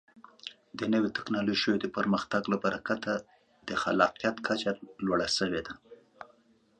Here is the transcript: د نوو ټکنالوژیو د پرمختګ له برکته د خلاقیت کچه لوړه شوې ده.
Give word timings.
د 0.79 0.81
نوو 0.93 1.13
ټکنالوژیو 1.17 1.73
د 1.79 1.85
پرمختګ 1.97 2.43
له 2.51 2.57
برکته 2.65 3.13
د 3.67 3.69
خلاقیت 3.81 4.35
کچه 4.47 4.71
لوړه 5.05 5.27
شوې 5.37 5.61
ده. 5.67 5.73